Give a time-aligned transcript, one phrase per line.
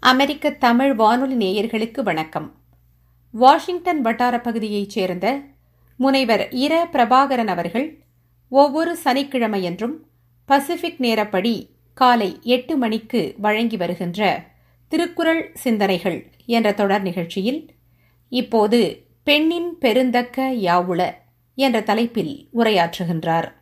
[0.00, 2.54] அமெரிக்க தமிழ் வானொலி நேயர்களுக்கு வணக்கம்.
[3.30, 5.40] வாஷிங்டன் வட்டார பகுதியைச் சேர்ந்த
[5.96, 8.04] முனைவர் இர பிரபாகரன் அவர்கள்
[8.48, 9.92] ஒவ்வொரு சனிக்கிழமையன்றும்
[10.44, 14.48] பசிபிக் நேரப்படி காலை எட்டு மணிக்கு வழங்கி வருகின்ற
[14.88, 17.74] திருக்குறள் சிந்தனைகள் என்ற தொடர் நிகழ்ச்சியில்
[18.28, 21.10] இப்போது பெண்ணின் பெருந்தக்க யாவுள
[21.54, 23.52] என்ற தலைப்பில் உரையாற்றுகின்றார்.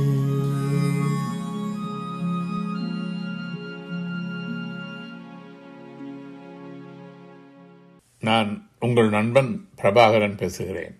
[8.20, 10.98] நான் உங்கள் நண்பன் பிரபாகரன் பேசுகிறேன்.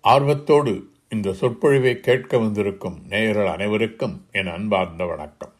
[0.00, 5.58] ஆர்வத்தோடு இந்த சொற்பொழிவை கேட்க வந்திருக்கும் நேயர்கள் அனைவருக்கும் என் அன்பார்ந்த வணக்கம்.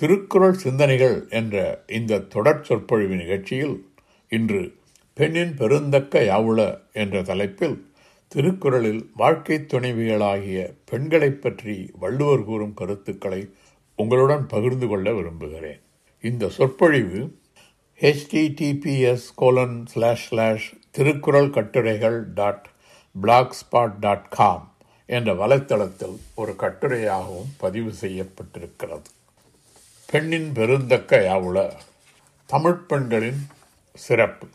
[0.00, 3.88] திருக்குறள் சிந்தனைகள் என்ற இந்த தொடர் சொற்பொழிவு நிகழ்ச்சியில்
[4.28, 4.72] இன்று
[5.14, 7.86] பெண்ணின் பெருந்தக்க யாவுள என்ற தலைப்பில்
[8.28, 13.50] திருக்குறளில் வாழ்க்கை துணைவிகளாகிய பெண்களைப் பற்றி வள்ளுவர் கூறும் கருத்துக்களை
[13.96, 15.80] உங்களுடன் பகிர்ந்து கொள்ள விரும்புகிறேன்.
[16.22, 17.38] இந்த சொற்பொழிவு
[18.00, 22.70] HTTPS colon slash slash Thirukkural கட்டுரைகள் dot
[23.20, 24.74] blog spot dot com
[25.06, 29.02] என்ற வலைத்தளத்தில் ஒரு கட்டுரையாகவும் பதிவு செய்யப்பட்டிருக்கிறது.
[30.10, 31.72] பெண்ணின் பெருந்தக்க யாவுள
[32.46, 33.46] தமிழ் பெண்களின்
[33.94, 34.46] சிறப்பு.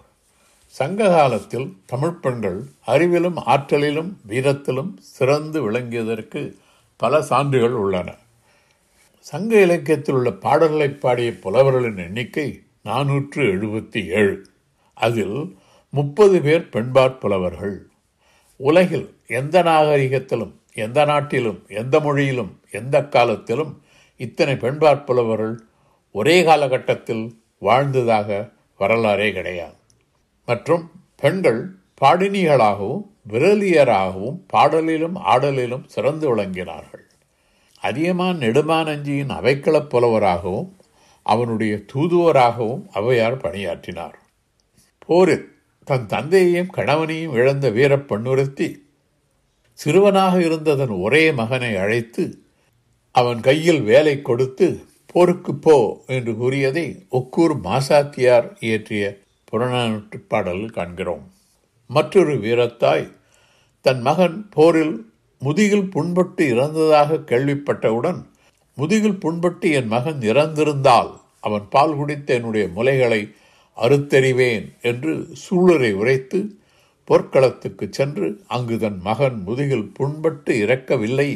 [0.66, 6.54] சங்க காலத்தில் தமிழ் பெண்கள் அறிவிலும் ஆற்றலிலும் வீரத்திலும் சிறந்து விளங்கியதற்கு
[6.98, 8.16] பல சான்றுகள் உள்ளன.
[9.20, 14.46] சங்க இலக்கியத்தில் உள்ள பாடல்களை பாடிய புலவர்களின் எண்ணிக்கை நானூற்று எழுபத்தி ஏழு.
[14.94, 15.58] அதில்
[15.90, 17.88] முப்பது பேர் பெண்பாற் புலவர்கள்.
[18.56, 23.84] உலகில் எந்த நாகரிகத்திலும் எந்த நாட்டிலும் எந்த மொழியிலும் எந்த காலத்திலும்
[24.18, 25.58] இத்தனை பெண்பாற்புலவர்கள்
[26.12, 29.74] ஒரே காலகட்டத்தில் வாழ்ந்ததாக வரலாறே கிடையாது.
[30.46, 37.04] மற்றும் பெண்கள் பாடினிகளாகவும் விரலியராகவும் பாடலிலும் ஆடலிலும் சிறந்து விளங்கினார்கள்.
[37.80, 40.70] அதியமான் நெடுமானஞ்சியின் அவைக்களப் புலவராகவும்
[41.24, 44.20] அவனுடைய தூதுவராகவும் அவையார் பணியாற்றினார்.
[45.00, 45.52] போரில்
[45.84, 48.76] தன் தந்தையையும் கணவனையும் இழந்த வீரப் பெண்ணுறுத்தி
[49.74, 52.45] சிறுவனாக இருந்ததன் ஒரே மகனை அழைத்து
[53.16, 54.68] அவன் கையில் வேலை கொடுத்து
[55.08, 55.76] போருக்கு போ
[56.08, 59.04] என்று கூறியதை ஒக்கூர் மாசாத்தியார் இயற்றிய
[59.52, 61.24] புறநானூற்று பாடலில் காண்கிறோம்.
[61.90, 63.06] மற்றொரு வீரத்தாய்
[63.82, 64.96] தன் மகன் போரில்
[65.42, 68.20] முதுகில் புண்பட்டு இறந்ததாக கேள்விப்பட்டவுடன்
[68.78, 73.22] முதுகில் புண்பட்டு என் மகன் இறந்திருந்தால் அவன் பால் குடித்த என்னுடைய முலைகளை
[73.78, 76.40] அறுத்தெறிவேன் என்று சூழரை உரைத்து
[77.08, 81.30] போர்க்களத்துக்கு சென்று அங்கு தன் மகன் முதுகில் புண்பட்டு இறக்கவில்லை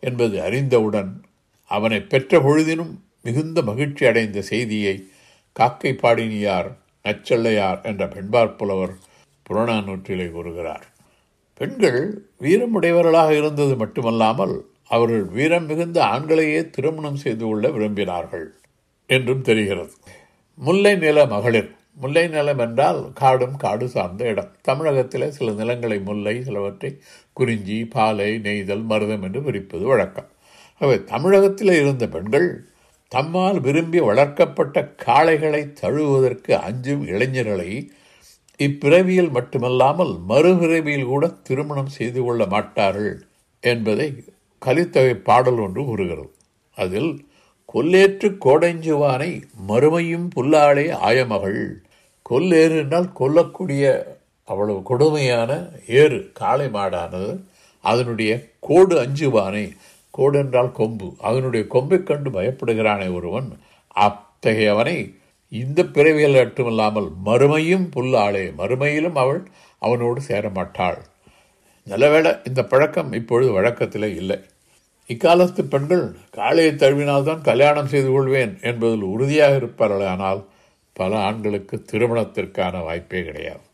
[0.00, 1.24] என்பது அறிந்தவுடன்
[1.70, 5.08] அவனை பெற்ற பொழுதினும் மிகுந்த மகிழ்ச்சி அடைந்த செய்தியை
[5.52, 6.68] காக்கை பாடினியார்
[7.04, 8.94] நச்சள்ளையார் என்ற பெண்பார் புலவர்
[9.48, 10.86] புறநானூற்றிலே கூறுகிறார்.
[11.54, 18.46] பெண்கள் வீரமுடையவர்களாக இருந்தது மட்டுமல்லாமல் அவர்கள் வீரம் மிகுந்த ஆண்களையே திருமணம் செய்து கொள்ள விரும்பினார்கள்
[19.06, 19.92] என்றும் தெரிகிறது.
[20.54, 24.52] முல்லை நில மகளிர் முல்லை நிலம் என்றால் காடும் காடு சார்ந்த இடம்.
[24.62, 27.00] தமிழகத்தில் சில நிலங்களை முல்லை சிலவற்றை
[27.36, 30.30] குறிஞ்சி பாலை நெய்தல் மருதம் என்று பிரிப்பது வழக்கம்.
[30.80, 32.48] அவை தமிழகத்தில் இருந்த பெண்கள்
[33.12, 34.76] தம்மால் விரும்பி வளர்க்கப்பட்ட
[35.06, 37.70] காளைகளை தழுவுவதற்கு அஞ்சும் இளைஞர்களை
[38.58, 43.12] இப்பிறவியில் மட்டுமல்லாமல் மறுபிறவியில் கூட திருமணம் செய்து கொள்ள மாட்டார்கள்
[43.64, 44.08] என்பதை
[44.62, 46.30] கலித்தொகை பாடல் ஒன்று கூறுகிறது.
[46.76, 47.12] அதில்
[47.74, 49.30] கொல்லேற்று கோடைஞ்சுவானை
[49.68, 51.60] மறுமையும் புல்லாளே ஆயமகள்.
[52.30, 53.84] கொல்லேறு என்றால் கொல்லக்கூடிய
[54.46, 55.52] அவ்வளவு கொடுமையான
[56.00, 57.30] ஏறு காளை மாடானது
[57.84, 58.32] அதனுடைய
[58.68, 59.64] கோடு அஞ்சுவானை.
[60.10, 61.08] கோடு என்றால் கொம்பு.
[61.28, 63.48] அதனுடைய கொம்பை கண்டு பயப்படுகிறானே ஒருவன்.
[63.96, 64.96] அத்தகையவனை
[65.52, 68.44] இந்த பிறவியில் மட்டுமல்லாமல் மறுமையும் புல்லாளே.
[68.58, 69.40] மறுமையிலும் அவள்
[69.78, 71.00] அவனோடு சேரமாட்டாள்.
[71.84, 74.38] நல்லவேளை இந்த பழக்கம் இப்பொழுது வழக்கத்தில் இல்லை.
[75.08, 76.04] இக்காலத்து பெண்கள்
[76.36, 80.42] காளையை தழுவினால்தான் கல்யாணம் செய்து கொள்வேன் என்பதில் உறுதியாக இருப்பார்களானால்
[80.92, 83.65] பல ஆண்களுக்கு திருமணத்திற்கான வாய்ப்பே கிடையாது.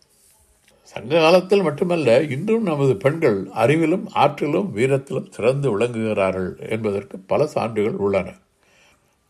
[0.94, 8.34] சங்க காலத்தில் மட்டுமல்ல இன்றும் நமது பெண்கள் அறிவிலும் ஆற்றிலும் வீரத்திலும் சிறந்து விளங்குகிறார்கள் என்பதற்கு பல சான்றுகள் உள்ளன.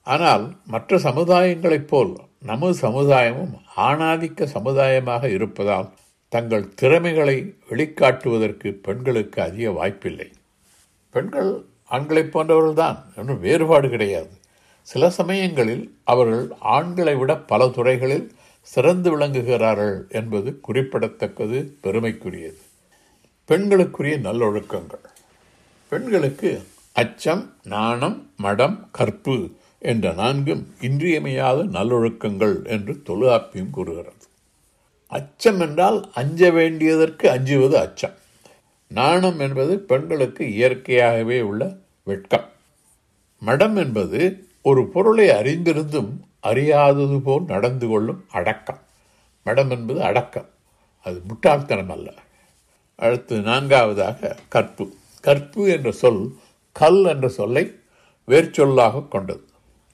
[0.06, 5.90] ஆனால் மற்ற சமுதாயங்களைப் போல் நமது சமுதாயமும் ஆணாதிக்க சமுதாயமாக இருப்பதால்
[6.28, 10.28] தங்கள் திறமைகளை வெளிக்காட்டுவதற்கு பெண்களுக்கு அதிக வாய்ப்பில்லை.
[11.10, 14.30] பெண்கள் ஆண்களைப் போன்றவர்கள்தான் இன்னும் வேறுபாடு கிடையாது.
[14.82, 18.32] சில சமயங்களில் அவர்கள் ஆண்களை விட பல துறைகளில்
[18.62, 22.60] சிறந்து விளங்குகிறார்கள் என்பது குறிப்பிடத்தக்கது பெருமைக்குரியது.
[23.44, 25.04] பெண்களுக்குரிய நல்லொழுக்கங்கள்.
[25.88, 26.62] பெண்களுக்கு
[26.92, 34.24] அச்சம் நாணம் மடம் கற்பு என்ற நான்கும் இன்றியமையாத நல்லொழுக்கங்கள் என்று தொழுகாப்பியம் கூறுகிறது.
[35.06, 38.14] அச்சம் என்றால் அஞ்ச வேண்டியதற்கு அஞ்சுவது அச்சம்.
[38.88, 42.48] நாணம் என்பது பெண்களுக்கு இயற்கையாகவே உள்ள வெட்கம்.
[43.38, 46.10] மடம் என்பது ஒரு பொருளை அறிந்திருந்தும்
[46.42, 48.78] அறியாதது போல் நடந்து கொள்ளும் அடக்கம்.
[49.44, 50.48] மடம் என்பது அடக்கம்.
[51.02, 52.12] அது முட்டாள்தனம் அல்ல.
[52.96, 54.94] அடுத்து நான்காவதாக கற்பு.
[55.20, 56.36] கற்பு என்ற சொல்
[56.72, 57.72] கல் என்ற சொல்லை
[58.28, 59.44] வேர்ச்சொல்லாக கொண்டது.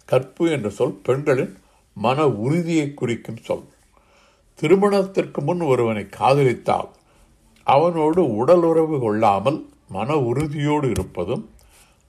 [0.05, 1.59] கற்பு என்ற சொல் பெண்களின்
[1.95, 3.65] மன உறுதியை குறிக்கும் சொல்.
[4.55, 6.89] திருமணத்திற்கு முன் ஒருவனை காதலித்தால்
[7.65, 11.51] அவனோடு உடல் உறவு கொள்ளாமல் மன உறுதியோடு இருப்பதும்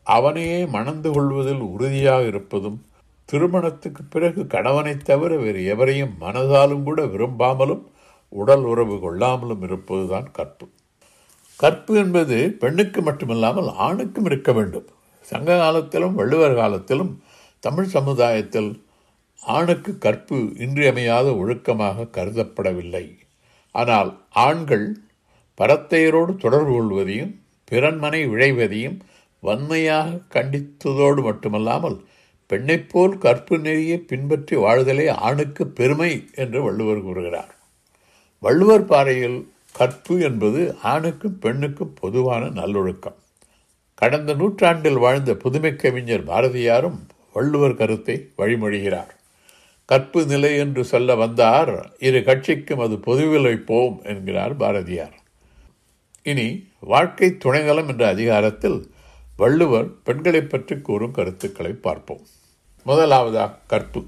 [0.04, 2.89] அவனையே மணந்து கொள்வதில் உறுதியாக இருப்பதும்
[3.32, 7.84] திருமணத்துக்கு பிறகு கணவனைத் தவிர வேறு எவரையும் மனதாலும் கூட விரும்பாமலும்
[8.30, 10.66] உடல் உறவு கொள்ளாமலும் இருப்பதுதான் கற்பு.
[11.56, 14.88] கற்பு என்பது பெண்ணுக்கு மட்டுமில்லாமல் ஆணுக்கும் இருக்க வேண்டும்.
[15.22, 17.24] சங்க காலத்திலும் வள்ளுவர் காலத்திலும்
[17.60, 18.86] தமிழ் சமுதாயத்தில்
[19.42, 23.06] ஆணுக்கு கற்பு இன்றியமையாத ஒழுக்கமாக கருதப்படவில்லை.
[23.76, 24.88] ஆனால் ஆண்கள்
[25.58, 27.34] பரத்தையரோடு தொடர்பு கொள்வதையும்
[27.72, 29.00] பிறன்மனை விழைவதையும்
[29.44, 31.98] வன்மையாக கண்டித்ததோடு மட்டுமல்லாமல்
[32.50, 37.52] பெண்ணைப் போல் கற்பு நெறியை பின்பற்றி வாழ்தலே ஆணுக்கு பெருமை என்று வள்ளுவர் கூறுகிறார்.
[38.40, 39.40] வள்ளுவர் பாறையில்
[39.72, 43.16] கற்பு என்பது ஆணுக்கும் பெண்ணுக்கும் பொதுவான நல்லொழுக்கம்.
[43.96, 47.00] கடந்த நூற்றாண்டில் வாழ்ந்த புதுமை கவிஞர் பாரதியாரும்
[47.34, 49.14] வள்ளுவர் கருத்தை வழிமொழிகிறார்.
[49.86, 55.16] கற்பு நிலை என்று சொல்ல வந்தார் இரு கட்சிக்கும் அது பொதுவில் வைப்போம் என்கிறார் பாரதியார்.
[56.24, 56.48] இனி
[56.94, 58.80] வாழ்க்கை துணைநலம் என்ற அதிகாரத்தில்
[59.38, 62.26] வள்ளுவர் பெண்களை பற்றி கூறும் கருத்துக்களை பார்ப்போம்.
[62.84, 64.06] முதலாவதாக கற்பு.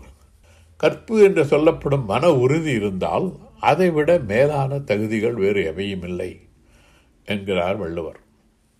[0.78, 6.40] கற்பு என்று சொல்லப்படும் மன உறுதி இருந்தால் அதைவிட மேலான தகுதிகள் வேறு எவையும் இல்லை
[7.26, 8.20] என்கிறார் வள்ளுவர்.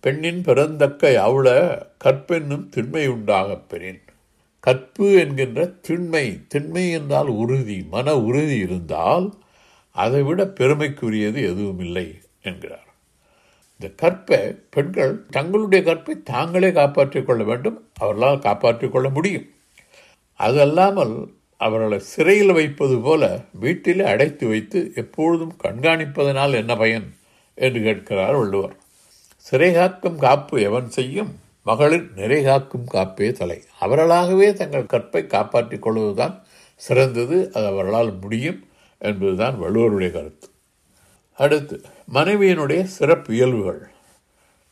[0.00, 4.00] பெண்ணின் பிறந்தக்கை அவள கற்பென்னும் திண்மை உண்டாகப் பெறின்.
[4.60, 9.34] கற்பு என்கின்ற திண்மை திண்மை என்றால் உறுதி மன உறுதி இருந்தால்
[9.90, 12.86] அதைவிட பெருமைக்குரியது எதுவும் இல்லை என்கிறார்.
[13.78, 19.46] இந்த கற்பை பெண்கள் தங்களுடைய கற்பை தாங்களே காப்பாற்றிக் கொள்ள வேண்டும் அவர்களால் காப்பாற்றிக் கொள்ள முடியும்.
[20.42, 21.14] அது அல்லாமல்
[21.56, 23.22] அவர்களை சிறையில் வைப்பது போல
[23.52, 27.06] வீட்டிலே அடைத்து வைத்து எப்பொழுதும் கண்காணிப்பதனால் என்ன பயன்
[27.58, 28.74] என்று கேட்கிறார் வள்ளுவர்.
[29.46, 31.30] சிறை காக்கும் காப்பு எவன் செய்யும்?
[31.64, 33.58] மகளிர் நிறை காக்கும் காப்பே தலை.
[33.80, 36.34] அவர்களாகவே தங்கள் கற்பை காப்பாற்றிக் கொள்வதுதான்
[36.76, 38.60] சிறந்தது அது அவர்களால் முடியும்
[39.00, 40.48] என்பதுதான் வள்ளுவருடைய கருத்து.
[41.38, 41.76] அடுத்து
[42.12, 43.82] மனைவியினுடைய சிறப்பு இயல்புகள்.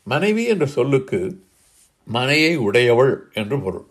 [0.07, 1.19] மனைவி என்ற சொல்லுக்கு
[2.07, 3.89] மனையை உடையவள் என்று பொருள்.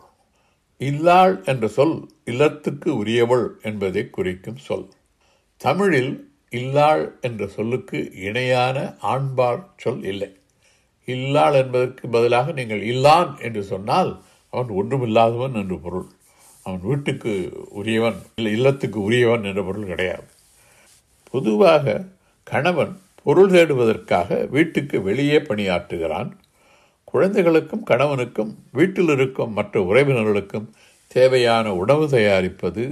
[0.80, 4.88] இல்லாள் என்ற சொல் இல்லத்துக்கு உரியவள் என்பதை குறிக்கும் சொல்.
[5.56, 6.12] தமிழில்
[6.50, 10.30] இல்லாள் என்ற சொல்லுக்கு இணையான ஆண்பார் சொல் இல்லை.
[11.06, 14.22] இல்லாள் என்பதற்கு பதிலாக நீங்கள் இல்லான் என்று சொன்னால்
[14.52, 16.08] அவன் ஒன்றுமில்லாதவன் என்று பொருள்.
[16.62, 20.28] அவன் வீட்டுக்கு உரியவன் இல்லை இல்லத்துக்கு உரியவன் என்ற பொருள் கிடையாது.
[21.30, 22.04] பொதுவாக
[22.42, 26.30] கணவன் பொருள் தேடுவதற்காக வீட்டுக்கு வெளியே பணியாற்றுகிறான்.
[27.10, 30.66] குழந்தைகளுக்கும் கணவனுக்கும் வீட்டில் இருக்கும் மற்ற உறவினர்களுக்கும்
[31.06, 32.84] தேவையான உணவு தயாரிப்பது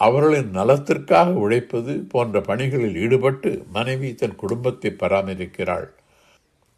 [0.00, 5.88] அவர்களின் நலத்திற்காக உழைப்பது போன்ற பணிகளில் ஈடுபட்டு மனைவி தன் குடும்பத்தை பராமரிக்கிறாள்.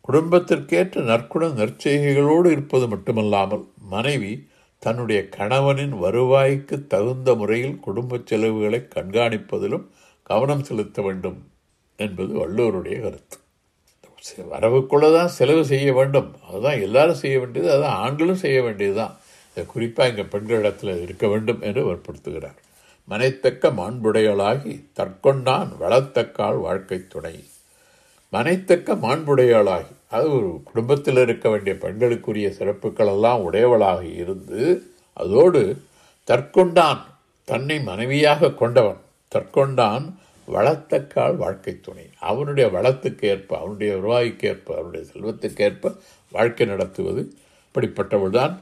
[0.01, 4.33] குடும்பத்திற்கேற்ற நற்குண நற்செய்கைகளோடு இருப்பது மட்டுமல்லாமல் மனைவி
[4.83, 9.87] தன்னுடைய கணவனின் வருவாய்க்கு தகுந்த முறையில் குடும்ப செலவுகளை கண்காணிப்பதிலும்
[10.23, 11.39] கவனம் செலுத்த வேண்டும்
[11.97, 13.37] என்பது வள்ளுவருடைய கருத்து.
[14.53, 16.29] வரவுக்குள்ளே தான் செலவு செய்ய வேண்டும்.
[16.49, 19.15] அதுதான் எல்லாரும் செய்ய வேண்டியது அதுதான் ஆண்களும் செய்ய வேண்டியது தான்
[19.51, 22.59] இதை குறிப்பாக இங்கே பெண்களிடத்தில் இருக்க வேண்டும் என்று வற்புறுத்துகிறார்.
[23.09, 27.35] மனைத்தக்க மாண்புடையாளாகி தற்கொண்டான் வளர்த்தக்கால் வாழ்க்கை துணை.
[28.33, 34.63] மனைத்தக்க மாண்புடையவளாகி அது ஒரு குடும்பத்தில் இருக்க வேண்டிய பெண்களுக்குரிய சிறப்புகளெல்லாம் உடையவளாக இருந்து
[35.17, 35.63] அதோடு
[36.29, 37.03] தற்கொண்டான்
[37.49, 39.01] தன்னை மனைவியாக கொண்டவன்.
[39.33, 40.05] தற்கொண்டான்
[40.53, 42.11] வளத்தக்கால் வாழ்க்கை துணை.
[42.19, 45.97] அவனுடைய வளத்துக்கு ஏற்ப அவனுடைய உருவாய்க்கு ஏற்ப அவனுடைய செல்வத்துக்கேற்ப
[46.33, 47.33] வாழ்க்கை நடத்துவது
[47.69, 48.59] இப்படிப்பட்டவள்தான்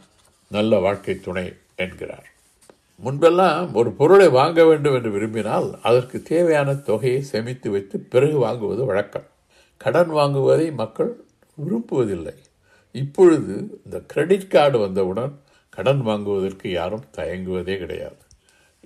[0.51, 2.29] நல்ல வாழ்க்கை துணை என்கிறார்.
[3.05, 9.27] முன்பெல்லாம் ஒரு பொருளை வாங்க வேண்டும் என்று விரும்பினால் அதற்கு தேவையான தொகையை சேமித்து வைத்து பிறகு வாங்குவது வழக்கம்.
[9.77, 12.37] கடன் வாங்குவதை மக்கள் விரும்புவதில்லை.
[12.93, 18.17] இப்பொழுது இந்த கிரெடிட் கார்டு வந்தவுடன் கடன் வாங்குவதற்கு யாரும் தயங்குவதே கிடையாது.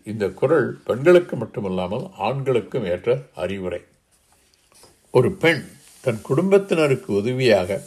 [0.07, 3.81] இந்த குரல் பெண்களுக்கு மட்டுமல்லாமல் ஆண்களுக்கும் ஏற்ற அறிவுரை.
[5.11, 5.63] ஒரு பெண்
[6.05, 7.81] தன் குடும்பத்தினருக்கு உதவியாக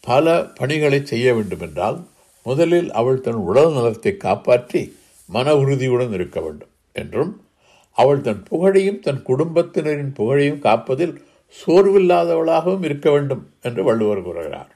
[0.00, 1.98] பல பணிகளை செய்ய வேண்டுமென்றால்
[2.46, 4.82] முதலில் அவள் தன் உடல் நலத்தை காப்பாற்றி
[5.28, 7.32] மன உறுதியுடன் இருக்க வேண்டும் என்றும்
[7.96, 11.14] அவள் தன் புகழையும் தன் குடும்பத்தினரின் புகழையும் காப்பதில்
[11.60, 14.70] சோர்வில்லாதவளாகவும் இருக்க வேண்டும் என்று வள்ளுவர் கூறுகிறார்.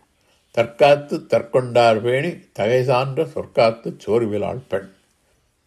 [0.55, 4.89] தற்காத்து தற்கொண்டார் பேணி தகை சான்ற சொற்காத்து சோர்விலாள் பெண்.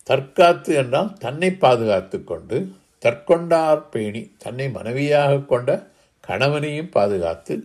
[0.10, 2.72] தற்காத்து என்றால் தன்னை பாதுகாத்து கொண்டு
[3.02, 5.88] தற்கொண்டார் பேணி தன்னை மனைவியாக கொண்ட
[6.20, 7.64] கணவனையும் பாதுகாத்து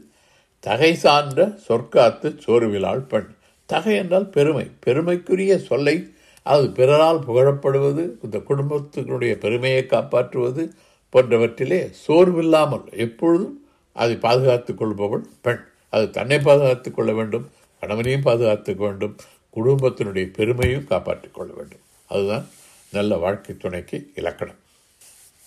[0.60, 3.26] தகை சார்ந்த சொற்காத்து சோர்விலாள் பெண்.
[3.66, 4.70] தகை என்றால் பெருமை.
[4.80, 6.06] பெருமைக்குரிய சொல்லை
[6.42, 10.72] அது பிறரால் புகழப்படுவது இந்த குடும்பத்தினுடைய பெருமையை காப்பாற்றுவது
[11.12, 15.60] போன்றவற்றிலே சோர்வில்லாமல் எப்பொழுதும் அதை பாதுகாத்துக் கொள்பவள் பெண்.
[15.90, 19.16] அது தன்னை பாதுகாத்துக் கொள்ள வேண்டும் கணவனையும் பாதுகாத்துக் வேண்டும்
[19.56, 21.78] குடும்பத்தினுடைய பெருமையும் காப்பாற்றிக் கொள்ள வேண்டும்.
[22.12, 22.46] அதுதான்
[22.92, 24.60] நல்ல வாழ்க்கை துணைக்கு இலக்கணம்.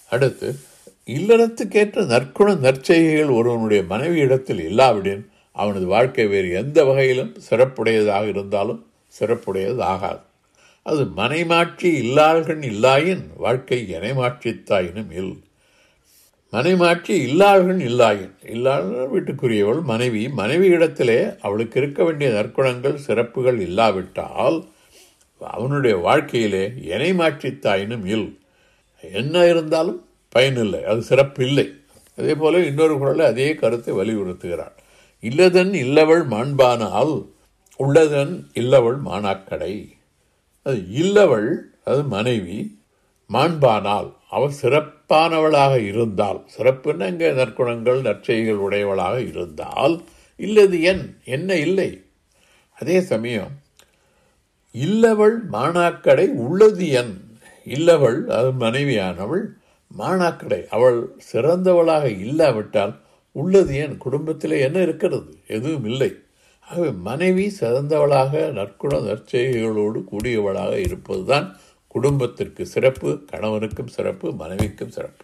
[0.09, 0.47] அடுத்து
[1.15, 8.81] இல்லறத்துக்கேற்ற நற்குண நற்செய்கைகள் ஒருவனுடைய மனைவி இடத்தில் இல்லாவிடின் அவனது வாழ்க்கை வேறு எந்த வகையிலும் சிறப்புடையதாக இருந்தாலும்
[9.19, 10.23] சிறப்புடையது ஆகாது.
[10.83, 15.35] அது மனைமாட்சி இல்லாள்கள் இல்லாயின் வாழ்க்கை எனைமாற்றித்தாயினும் இல்.
[16.53, 24.57] மனைமாட்சி இல்லாள்கள் இல்லாயின் இல்லாத வீட்டுக்குரியவள் மனைவி மனைவி இடத்திலே அவளுக்கு இருக்க வேண்டிய நற்குணங்கள் சிறப்புகள் இல்லாவிட்டால்
[25.53, 26.63] அவனுடைய வாழ்க்கையிலே
[26.95, 28.29] எனைமாட்சித்தாயினும் இல்.
[29.03, 29.99] என்ன இருந்தாலும்
[30.35, 31.67] பயனில்லை அது சிறப்பு இல்லை
[32.17, 34.75] அதே போல இன்னொரு குரலில் அதே கருத்தை வலியுறுத்துகிறாள்
[35.23, 37.13] இல்லதன் இல்லவள் மாண்பானால்
[37.79, 39.73] உள்ளதன் இல்லவள் மானாக்கடை.
[40.65, 41.49] அது இல்லவள்
[41.83, 42.59] அது மனைவி
[43.29, 49.95] மாண்பானால் அவள் சிறப்பானவளாக இருந்தால் சிறப்புன்னு இங்கே நற்குணங்கள் நற்செய்கள் உடையவளாக இருந்தால்
[50.39, 51.03] இல்லது என்
[51.35, 51.89] என்ன இல்லை.
[52.77, 53.53] அதே சமயம்
[54.75, 57.39] இல்லவள் மாணாக்கடை உள்ளது என்.
[57.65, 59.45] இல்லவள் அது மனைவியானவள்
[59.99, 62.99] மாணாக்கடை அவள் சிறந்தவளாக இல்லாவிட்டால்
[63.31, 63.97] உள்ளது என்.
[63.97, 65.37] குடும்பத்தில் என்ன இருக்கிறது?
[65.47, 66.15] எதுவும் இல்லை.
[66.67, 75.23] ஆகவே மனைவி சிறந்தவளாக நற்குண நற்செய்கைகளோடு கூடியவளாக இருப்பதுதான் குடும்பத்திற்கு சிறப்பு கணவனுக்கும் சிறப்பு மனைவிக்கும் சிறப்பு.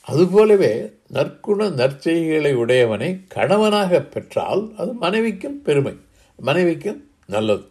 [0.00, 5.96] அதுபோலவே நற்குண நற்செய்களை உடையவனை கணவனாக பெற்றால் அது மனைவிக்கும் பெருமை
[6.36, 7.64] மனைவிக்கும் நல்லது.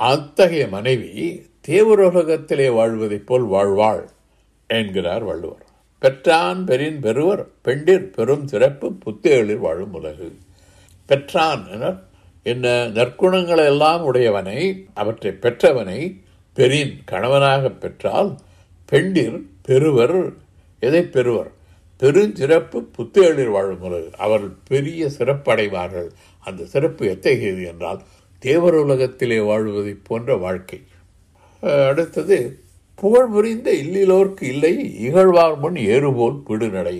[0.00, 4.04] அத்தகைய மனைவி தேவரோலகத்திலே வாழ்வதைப் போல் வாழ்வாள்
[4.66, 5.64] என்கிறார் வள்ளுவர்.
[5.98, 10.28] பெற்றான் பெரின் பெறுவர் பெண்டிர் பெரும் சிறப்பு புத்தேளில் வாழும் உலகு.
[11.06, 11.66] பெற்றான்
[12.42, 16.20] என்ன நற்குணங்கள் எல்லாம் உடையவனை அவற்றை பெற்றவனை
[16.54, 18.30] பெரின் கணவனாக பெற்றால்
[18.92, 20.32] பெண்டிர் பெறுவர்
[20.78, 21.50] எதை பெறுவர்?
[22.00, 24.10] பெருஞ்சிறப்பு புத்தேளில் வாழும் உலகு.
[24.16, 26.08] அவர்கள் பெரிய சிறப்படைவார்கள்.
[26.40, 28.02] அந்த சிறப்பு எத்தகையது என்றால்
[28.44, 30.80] தேவர் உலகத்திலே வாழ்வதை போன்ற வாழ்க்கை.
[31.90, 32.36] அடுத்தது
[33.00, 34.72] புகழ் புரிந்த இல்லிலோர்க்கு இல்லை
[35.06, 36.96] இகழ்வார் முன் ஏறுபோல் பிடுநடை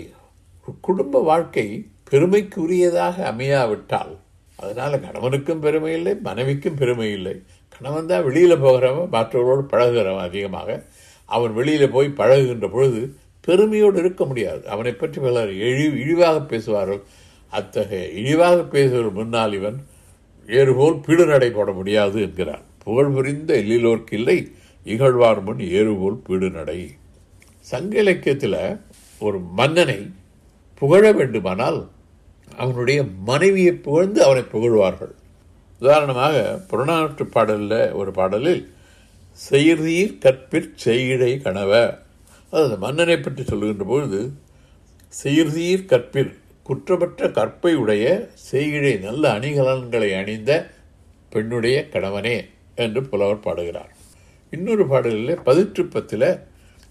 [0.87, 1.65] குடும்ப வாழ்க்கை
[2.09, 4.13] பெருமைக்குரியதாக அமையாவிட்டால்
[4.59, 7.35] அதனால் கணவனுக்கும் பெருமை இல்லை மனைவிக்கும் பெருமை இல்லை.
[7.75, 10.69] கணவன் தான் வெளியில் போகிறவன் மற்றவர்களோடு பழகுகிறவன் அதிகமாக.
[11.29, 13.01] அவன் வெளியில் போய் பழகுகின்ற பொழுது
[13.47, 14.61] பெருமையோடு இருக்க முடியாது.
[14.73, 17.01] அவனை பற்றி பலர் இழி இழிவாக பேசுவார்கள்.
[17.53, 19.79] அத்தகைய இழிவாக பேசுவதற்கு முன்னால் இவன்
[20.51, 24.37] ஏறுபோல் பீடுநடை போட முடியாது என்கிறார் புகழ் புரிந்த எல்லிலோர்க்கு இல்லை
[24.85, 26.79] இகழ்வார் முன் ஏறுபோல் பீடுநடை
[27.61, 28.59] சங்க இலக்கியத்தில்
[29.19, 29.99] ஒரு மன்னனை
[30.81, 31.79] புகழ வேண்டுமானால்
[32.57, 35.13] அவனுடைய மனைவியை புகழ்ந்து அவனை புகழ்வார்கள்.
[35.81, 36.35] உதாரணமாக
[36.71, 38.63] புறநாற்று பாடலில் ஒரு பாடலில்
[39.39, 41.71] செய்தீர் கற்பிற் செய்கிழை கணவ
[42.53, 44.21] அது மன்னனை பற்றி சொல்லுகின்ற பொழுது
[45.13, 46.33] செய்தீர் கற்பிற்
[46.65, 48.05] குற்றமற்ற கற்பை உடைய
[48.51, 50.51] செய்கிழை நல்ல அணிகலன்களை அணிந்த
[51.29, 52.35] பெண்ணுடைய கணவனே
[52.75, 53.91] என்று புலவர் பாடுகிறார்.
[54.53, 56.29] இன்னொரு பாடலில் பதிற்றுப்பத்தில்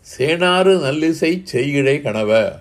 [0.07, 2.61] சேனாறு நல்லிசை செய்கிழை கணவ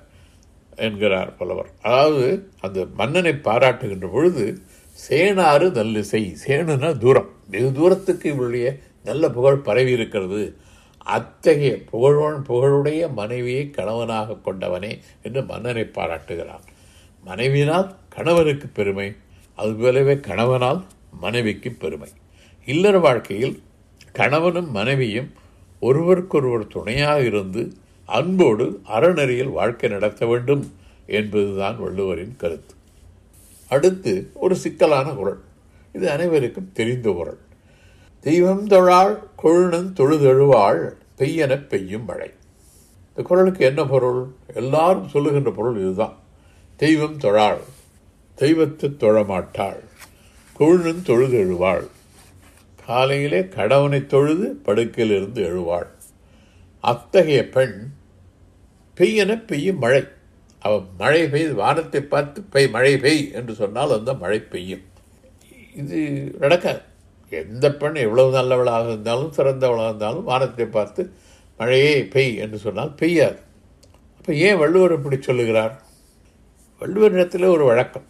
[0.86, 1.70] என்கிறார் புலவர்.
[1.82, 2.28] அதாவது
[2.66, 4.46] அந்த மன்னனை பாராட்டுகின்ற பொழுது
[5.10, 7.30] சேனாறு நல்லிசை சேனுனா தூரம்.
[7.54, 8.68] வெகு தூரத்துக்கு இவருடைய
[9.04, 10.42] நல்ல புகழ் பரவி இருக்கிறது.
[11.16, 16.66] அத்தகைய புகழோன் புகழுடைய மனைவியை கணவனாக கொண்டவனே என்று மன்னனை பாராட்டுகிறான்
[17.26, 19.16] மனைவியினால் கணவனுக்கு பெருமை
[19.56, 20.86] அதுபோலவே கணவனால்
[21.20, 22.10] மனைவிக்கு பெருமை.
[22.66, 23.62] இல்லற வாழ்க்கையில்
[24.12, 25.32] கணவனும் மனைவியும்
[25.80, 27.74] ஒருவருக்கொருவர் துணையாக இருந்து
[28.06, 30.72] அன்போடு அறநெறியில் வாழ்க்கை நடத்த வேண்டும்
[31.06, 32.76] என்பதுதான் வள்ளுவரின் கருத்து.
[33.70, 35.40] அடுத்து ஒரு சிக்கலான குரல்.
[35.94, 37.38] இது அனைவருக்கும் தெரிந்த குரல்.
[38.20, 42.32] தெய்வம் தொழாள் கொழுனன் தொழுதெழுவாள் பெய்யன பெய்யும் மழை.
[43.10, 44.28] இந்த குரலுக்கு என்ன பொருள்?
[44.54, 46.18] எல்லாரும் சொல்லுகின்ற பொருள் இதுதான்.
[46.82, 47.64] தெய்வம் தொழாள்
[48.38, 49.80] தெய்வத்து தொழமாட்டாள்
[50.60, 51.88] கொழுனன் தொழுது எழுவாள்
[52.86, 55.90] காலையிலே கடவுனை தொழுது படுக்கையிலிருந்து எழுவாள்.
[56.84, 57.76] அத்தகைய பெண்
[58.98, 60.02] பெய்யன பெய்யும் மழை.
[60.60, 64.86] அவள் மழை பெய்து வானத்தை பார்த்து பெய் மழை பெய் என்று சொன்னால் அந்த மழை பெய்யும்.
[65.82, 65.98] இது
[66.40, 66.82] நடக்காது.
[67.32, 71.04] எந்த பெண் எவ்வளவு நல்லவளாக இருந்தாலும் சிறந்தவளாக இருந்தாலும் வானத்தை பார்த்து
[71.60, 73.40] மழையே பெய் என்று சொன்னால் பெய்யாது.
[74.18, 75.76] அப்போ ஏன் வள்ளுவர் இப்படி சொல்லுகிறார்?
[76.80, 78.06] வள்ளுவரிடத்தில் ஒரு வழக்கம்.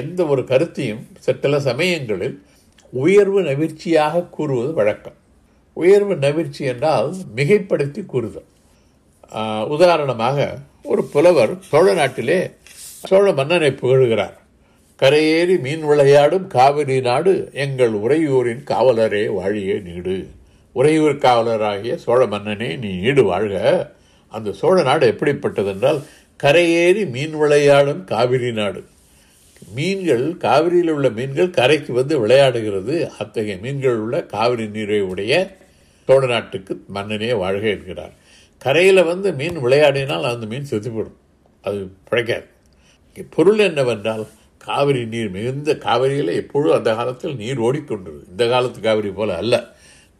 [0.00, 2.36] எந்த ஒரு கருத்தையும் சில சமயங்களில்
[3.02, 5.18] உயர்வு நவிர்ச்சியாக கூறுவது வழக்கம்.
[5.72, 8.48] உயர்வு நவிர்ச்சி என்றால் மிகைப்படுத்தி கூறுதல்.
[9.74, 10.38] உதாரணமாக
[10.90, 12.38] ஒரு புலவர் சோழ நாட்டிலே
[13.10, 14.36] சோழ மன்னனை புகழுகிறார்.
[15.02, 17.32] கரையேறி மீன் விளையாடும் காவிரி நாடு
[17.64, 20.16] எங்கள் உறையூரின் காவலரே வாழிய நீடு.
[20.72, 23.56] உறையூர் காவலராகிய சோழ மன்னனே நீ நீடு வாழ்க.
[24.34, 26.00] அந்த சோழ நாடு எப்படிப்பட்டது என்றால்
[26.42, 28.84] கரையேறி மீன் விளையாடும் காவிரி நாடு.
[29.74, 33.06] மீன்கள் காவிரியில் உள்ள மீன்கள் கரைக்கு வந்து விளையாடுகிறது.
[33.06, 35.56] அத்தகைய மீன்கள் உள்ள காவிரி நீரை உடைய
[36.06, 38.12] சோழ நாட்டுக்கு மன்னனே வாழ்க என்கிறார்.
[38.58, 41.16] கரையில் வந்து மீன் விளையாடினால் அந்த மீன் செத்துப்படும்.
[41.62, 42.44] அது பிழைக்காது.
[43.30, 44.26] பொருள் என்னவென்றால்
[44.58, 49.73] காவிரி நீர் மிகுந்த காவிரியில் எப்பொழுதும் அந்த காலத்தில் நீர் ஓடிக்கொண்டிருது இந்த காலத்து காவிரி போல அல்ல.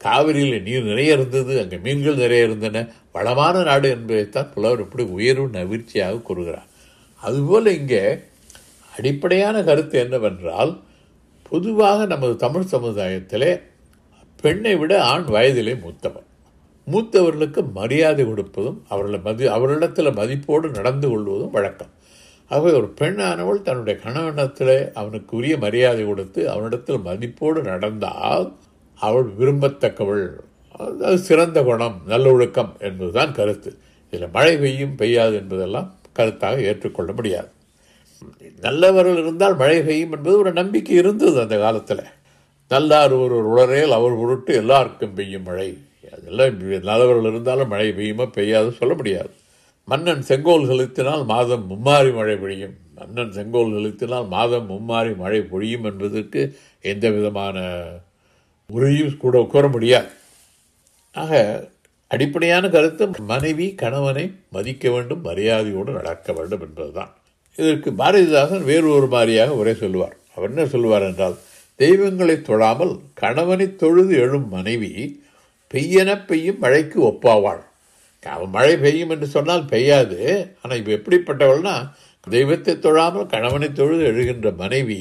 [0.05, 2.85] காவிரியில் நீர் நிறைய இருந்தது அங்கே மீன்கள் நிறைய இருந்தன.
[3.17, 6.69] வளமான நாடு என்பதைத்தான் புலவர் இப்படி உயர்வு நவிர்ச்சியாக கூறுகிறார்.
[7.23, 8.03] அதுபோல் இங்கே
[8.93, 10.73] அடிப்படையான கருத்து என்னவென்றால்
[11.49, 13.51] பொதுவாக நமது தமிழ் சமுதாயத்திலே
[14.43, 16.29] பெண்ணை விட ஆண் வயதிலே மூத்தவன்
[16.87, 21.93] மூத்தவர்களுக்கு மரியாதை கொடுப்பதும் அவர்களை மதி அவர்களிடத்தில் மதிப்போடு நடந்து கொள்வதும் வழக்கம்.
[22.51, 28.47] ஆகவே ஒரு பெண்ணானவள் தன்னுடைய கணவனத்தில் அவனுக்கு உரிய மரியாதை கொடுத்து அவனிடத்தில் மதிப்போடு நடந்தால்
[28.95, 30.31] அவள் விரும்பத்தக்கவள்.
[31.01, 33.77] அது சிறந்த குணம் நல்லொழுக்கம் என்பதுதான் கருத்து.
[34.11, 37.49] இதில் மழை பெய்யும் பெய்யாது என்பதெல்லாம் கருத்தாக ஏற்றுக்கொள்ள முடியாது.
[38.61, 42.03] நல்லவர்கள் இருந்தால் மழை பெய்யும் என்பது ஒரு நம்பிக்கை இருந்தது அந்த காலத்தில்.
[42.69, 45.79] நல்லார் ஒருவர் உளரேல் அவர் பொருட்டு எல்லாருக்கும் பெய்யும் மழை.
[46.13, 49.31] அதெல்லாம் நல்லவர்கள் இருந்தாலும் மழை பெய்யுமா பெய்யாது சொல்ல முடியாது.
[49.85, 52.75] மன்னன் செங்கோல் செலுத்தினால் மாதம் மும்மாறி மழை பொழியும்.
[52.95, 57.61] மன்னன் செங்கோல் செலுத்தினால் மாதம் மும்மாறி மழை பொழியும் என்பதற்கு எந்த விதமான
[58.71, 60.11] உறுதியும் கூட கூற முடியாது.
[61.15, 61.33] ஆக
[62.11, 67.13] அடிப்படையான கருத்து மனைவி கணவனை மதிக்க வேண்டும் மரியாதையோடு நடக்க வேண்டும் என்பதுதான்.
[67.57, 70.17] இதற்கு பாரதிதாசன் வேறு ஒரு மாதிரியாக உரை சொல்லுவார்.
[70.35, 71.37] அவர் என்ன சொல்லுவார் என்றால்
[71.81, 75.23] தெய்வங்களை தொழாமல் கணவனை தொழுது எழும் மனைவி
[75.75, 77.63] பெய்யன பெய்யும் மழைக்கு ஒப்பாவாள்.
[78.23, 80.19] அவன் மழை பெய்யும் என்று சொன்னால் பெய்யாது.
[80.63, 81.77] ஆனால் இப்போ எப்படிப்பட்டவள்னா
[82.27, 84.99] தெய்வத்தை தொழாமல் கணவனை தொழுது எழுகின்ற மனைவி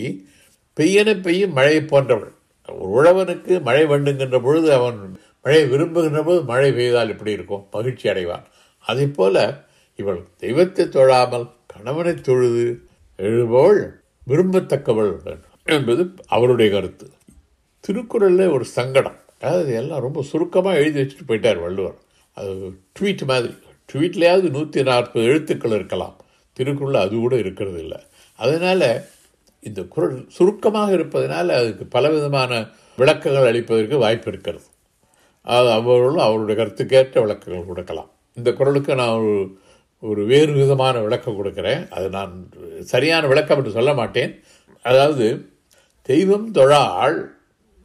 [0.78, 2.34] பெய்யன பெய்யும் மழை போன்றவள்.
[2.70, 5.00] ஒரு உழவனுக்கு மழை வேண்டுங்கின்ற பொழுது அவன்
[5.42, 7.68] மழை விரும்புகின்ற போது மழை பெய்தால் இப்படி இருக்கும்?
[7.72, 8.46] மகிழ்ச்சி அடைவான்.
[8.80, 12.64] அதே போல இவள் தெய்வத்தை தொழாமல் கணவனை தொழுது
[13.20, 13.82] எழுபவள்
[14.28, 15.12] விரும்பத்தக்கவள்
[15.66, 17.06] என்பது அவருடைய கருத்து.
[17.80, 19.18] திருக்குறளில் ஒரு சங்கடம்.
[19.40, 21.98] அதாவது எல்லாம் ரொம்ப சுருக்கமாக எழுதி வச்சுட்டு போயிட்டார் வள்ளுவர்.
[22.38, 22.54] அது
[23.00, 23.54] ட்வீட் மாதிரி.
[23.94, 26.16] ட்வீட்லேயாவது நூற்றி நாற்பது எழுத்துக்கள் இருக்கலாம்.
[26.54, 28.00] திருக்குறள் அது கூட இருக்கிறது இல்லை.
[28.40, 28.88] அதனால்
[29.68, 32.52] இந்த குரல் சுருக்கமாக இருப்பதனால் அதுக்கு பலவிதமான
[32.98, 34.66] விளக்கங்கள் அளிப்பதற்கு வாய்ப்பு இருக்கிறது.
[35.48, 38.10] அது அவர்களும் அவருடைய கருத்துக்கேற்ற விளக்கங்கள் கொடுக்கலாம்.
[38.38, 39.34] இந்த குரலுக்கு நான் ஒரு
[40.04, 41.84] ஒரு வேறு விதமான விளக்கம் கொடுக்குறேன்.
[41.90, 42.34] அது நான்
[42.84, 44.32] சரியான விளக்கம் என்று சொல்ல மாட்டேன்.
[44.86, 45.28] அதாவது
[46.10, 47.18] தெய்வம் தொழாள்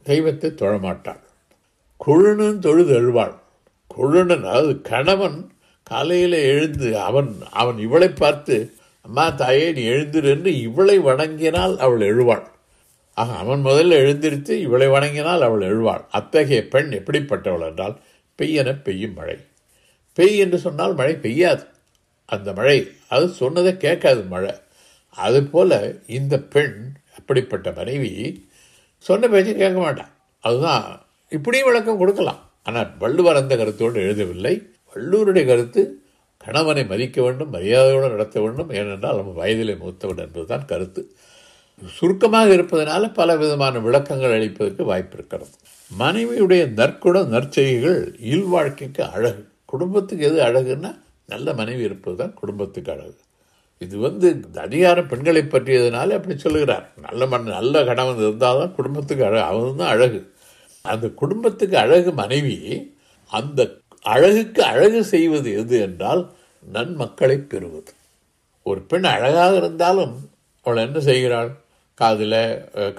[0.05, 1.21] தெய்வத்தை தொழமாட்டாள்.
[2.01, 3.35] கொழுனன் தொழுது எழுவாள்.
[3.95, 5.39] கொழுனன் அதாவது கணவன்
[5.83, 8.55] காலையில் எழுந்து அவன் அவன் இவளை பார்த்து
[9.01, 12.45] அம்மா தாயே நீ எழுந்திருந்து இவளை வணங்கினால் அவள் எழுவாள்.
[13.13, 16.03] ஆக அவன் முதல்ல எழுந்திருத்து இவளை வணங்கினால் அவள் எழுவாள்.
[16.09, 17.95] அத்தகைய பெண் எப்படிப்பட்டவள் என்றால்
[18.39, 19.37] பெய்யன பெய்யும் மழை.
[20.17, 21.63] பெய் என்று சொன்னால் மழை பெய்யாது.
[22.25, 24.53] அந்த மழை அது சொன்னதை கேட்காது மழை.
[25.15, 28.11] அதுபோல இந்த பெண் அப்படிப்பட்ட மனைவி
[28.97, 30.85] சொன்ன பேச்சு கேட்க மாட்டான் அதுதான்
[31.29, 32.41] இப்படியும் விளக்கம் கொடுக்கலாம்.
[32.63, 34.53] ஆனால் வள்ளுவர் அந்த கருத்தோடு எழுதவில்லை.
[34.93, 35.81] வள்ளுவருடைய கருத்து
[36.45, 38.69] கணவனை மதிக்க வேண்டும் மரியாதையோடு நடத்த வேண்டும்.
[38.69, 41.15] ஏனென்றால் நம்ம வயதிலே மூத்தவன் என்பதுதான் கருத்து.
[41.97, 45.51] சுருக்கமாக இருப்பதனால பல விதமான விளக்கங்கள் அளிப்பதற்கு வாய்ப்பு இருக்கிறது.
[45.99, 49.47] மனைவியுடைய நற்குண நற்செய்கைகள் இல்வாழ்க்கைக்கு அழகு.
[49.65, 53.17] குடும்பத்துக்கு எது அழகுன்னா நல்ல மனைவி இருப்பது தான் குடும்பத்துக்கு அழகு.
[53.77, 56.89] இது வந்து அதிகாரம் பெண்களை பற்றியதுனால அப்படி சொல்லுகிறார்.
[57.01, 59.43] நல்ல மண் நல்ல கணவன் இருந்தால் தான் குடும்பத்துக்கு அழகு.
[59.43, 60.33] அவன் தான் அழகு.
[60.81, 62.57] அந்த குடும்பத்துக்கு அழகு மனைவி
[63.25, 66.21] அந்த அழகுக்கு அழகு செய்வது எது என்றால்
[66.73, 67.91] நன்மக்களை பெறுவது.
[68.65, 70.13] ஒரு பெண் அழகாக இருந்தாலும்
[70.65, 71.51] அவள் என்ன செய்கிறாள்?
[71.97, 72.41] காதில்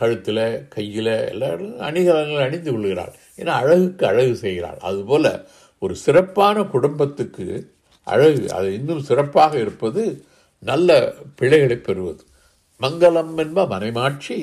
[0.01, 1.51] கழுத்தில் கையில் எல்லா
[1.89, 3.13] அணிகலங்கள் அணிந்து கொள்கிறாள்.
[3.41, 4.79] ஏன்னா அழகுக்கு அழகு செய்கிறாள்.
[4.89, 5.31] அதுபோல்
[5.83, 7.47] ஒரு சிறப்பான குடும்பத்துக்கு
[8.07, 10.03] அழகு அது இன்னும் சிறப்பாக இருப்பது
[10.63, 10.91] நல்ல
[11.39, 12.23] பிழைகளை பெறுவது.
[12.81, 14.39] மங்களம் என்ப மனைமாட்சி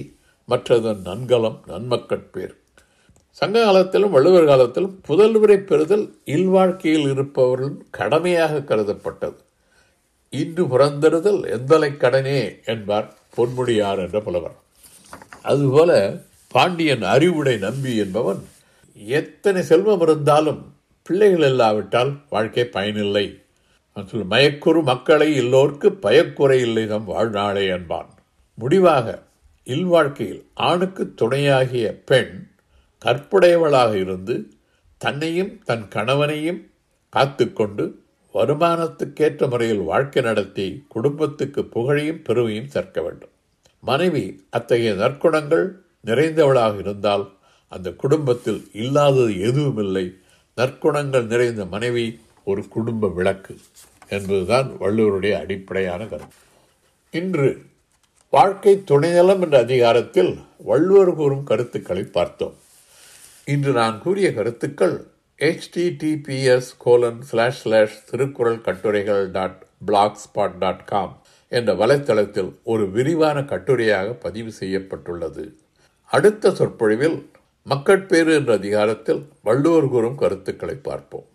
[0.50, 2.56] மற்றது நன்கலம் நன்மக்கட்பேர்.
[3.38, 9.36] சங்க காலத்திலும் வள்ளுவர் காலத்திலும் புதல்வரை பெறுதல் இல்வாழ்க்கையில் இருப்பவர்களின் கடமையாக கருதப்பட்டது.
[10.30, 14.56] இன்று புறந்தறுதல் எந்தலை கடனே என்பார் பொன்முடியார் என்ற புலவர்.
[15.42, 18.48] அதுபோல பாண்டியன் அறிவுடை நம்பி என்பவன்
[19.08, 20.74] எத்தனை செல்வம் இருந்தாலும்
[21.04, 23.40] பிள்ளைகள் இல்லாவிட்டால் வாழ்க்கை பயனில்லை.
[24.06, 28.10] சொல் மயக்குறு மக்களை எல்லோர்க்கு பயக்குறை இல்லை நம் வாழ்நாளே என்பான்.
[28.54, 29.24] முடிவாக
[29.64, 32.47] இல்வாழ்க்கையில் ஆணுக்கு துணையாகிய பெண்
[33.06, 34.52] கற்புடையவளாக இருந்து
[34.98, 36.72] தன்னையும் தன் கணவனையும்
[37.16, 37.92] காத்துக்கொண்டு
[38.34, 43.30] வருமானத்துக்கேற்ற முறையில் வாழ்க்கை நடத்தி குடும்பத்துக்கு புகழையும் பெருமையும் சேர்க்க வேண்டும்.
[43.80, 45.72] மனைவி அத்தகைய நற்குணங்கள்
[46.06, 47.34] நிறைந்தவளாக இருந்தால்
[47.68, 50.14] அந்த குடும்பத்தில் இல்லாதது எதுவுமில்லை.
[50.58, 53.58] நற்குணங்கள் நிறைந்த மனைவி ஒரு குடும்ப விளக்கு
[54.10, 56.36] என்பதுதான் வள்ளுவருடைய அடிப்படையான கருத்து.
[57.12, 57.62] இன்று
[58.30, 62.54] வாழ்க்கை துணைநலம் என்ற அதிகாரத்தில் வள்ளுவர் கூறும் கருத்துக்களை பார்த்தோம்.
[63.50, 65.08] இன்று நான் கூறிய கருத்துக்கள்
[65.40, 73.40] HTTPS colon slash slash Thirukkural கட்டுரைகள் dot blog spot dot com என்ற வலைத்தளத்தில் ஒரு விரிவான
[73.40, 75.56] கட்டுரையாக பதிவு செய்யப்பட்டுள்ளது.
[76.06, 77.32] அடுத்த சொற்பொழிவில்
[77.64, 81.26] மக்கட்பேறு என்ற அதிகாரத்தில் வள்ளுவர் கூறும் கருத்துக்களை பார்ப்போம்.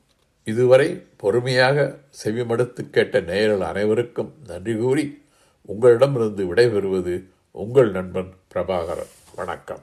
[0.44, 5.22] இதுவரை பொறுமையாக செவிமடுத்து கேட்ட நேயர்கள் அனைவருக்கும் நன்றி கூறி
[5.62, 9.12] உங்களிடமிருந்து விடைபெறுவது உங்கள் நண்பன் பிரபாகரன்.
[9.34, 9.80] வணக்கம்.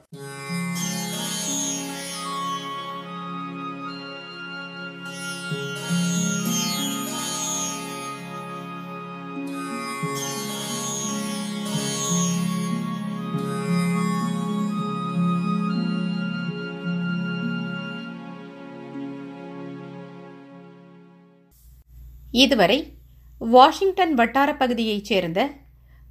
[22.30, 22.96] இதுவரை
[23.38, 25.50] வாஷிங்டன் வட்டார பகுதியைச் சேர்ந்த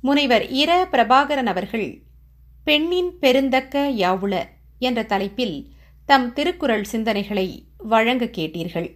[0.02, 2.02] முனைவர் இர பிரபாகரன் அவர்கள்
[2.64, 4.48] பெண்ணின் பெருந்தக்க யாவுள
[4.80, 5.72] என்ற தலைப்பில்
[6.06, 8.96] தம் திருக்குறள் சிந்தனைகளை வழங்க கேட்டீர்கள்.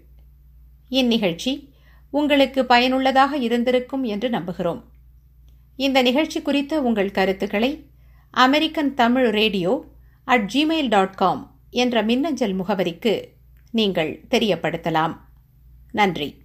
[0.90, 1.74] இந்நிகழ்ச்சி
[2.10, 4.82] உங்களுக்கு பயனுள்ளதாக இருந்திருக்கும் என்று நம்புகிறோம்.
[5.76, 7.90] இந்த நிகழ்ச்சி குறித்த உங்கள் கருத்துக்களை
[8.30, 9.86] American Tamil radio
[10.24, 13.24] at Gmail dot com என்ற மின்னஞ்சல் முகவரிக்கு
[13.72, 15.18] நீங்கள் தெரியப்படுத்தலாம்.
[15.92, 16.43] நன்றி.